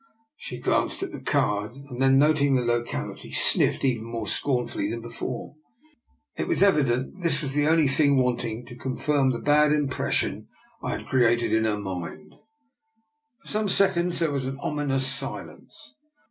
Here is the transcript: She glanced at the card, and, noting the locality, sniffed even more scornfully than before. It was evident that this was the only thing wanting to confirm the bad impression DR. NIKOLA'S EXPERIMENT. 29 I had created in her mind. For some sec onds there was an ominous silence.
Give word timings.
She 0.35 0.59
glanced 0.59 1.03
at 1.03 1.11
the 1.11 1.21
card, 1.21 1.73
and, 1.75 2.17
noting 2.17 2.55
the 2.55 2.63
locality, 2.63 3.31
sniffed 3.31 3.85
even 3.85 4.05
more 4.05 4.25
scornfully 4.25 4.89
than 4.89 4.99
before. 5.01 5.53
It 6.35 6.47
was 6.47 6.63
evident 6.63 7.13
that 7.17 7.21
this 7.21 7.43
was 7.43 7.53
the 7.53 7.67
only 7.67 7.87
thing 7.87 8.17
wanting 8.17 8.65
to 8.65 8.75
confirm 8.75 9.29
the 9.29 9.37
bad 9.37 9.71
impression 9.71 10.47
DR. 10.81 10.97
NIKOLA'S 10.97 11.03
EXPERIMENT. 11.03 11.03
29 11.03 11.03
I 11.03 11.03
had 11.03 11.07
created 11.37 11.53
in 11.55 11.65
her 11.65 11.77
mind. 11.79 12.35
For 13.43 13.47
some 13.47 13.69
sec 13.69 13.93
onds 13.95 14.17
there 14.17 14.31
was 14.31 14.47
an 14.47 14.57
ominous 14.59 15.05
silence. 15.05 15.93